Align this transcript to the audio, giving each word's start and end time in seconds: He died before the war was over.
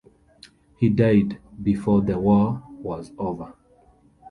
He 0.77 0.89
died 0.89 1.37
before 1.61 2.01
the 2.01 2.17
war 2.19 2.63
was 2.81 3.11
over. 3.19 3.53